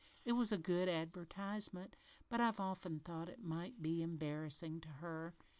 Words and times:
It 0.25 0.31
was 0.31 0.51
a 0.51 0.57
good 0.57 0.89
advertisement, 0.89 1.95
but 2.27 2.41
I've 2.41 2.59
often 2.59 3.01
thought 3.01 3.29
it 3.29 3.43
might 3.43 3.83
be 3.83 4.01
embarrassin' 4.01 4.81
to 4.81 4.89
her." 4.89 5.35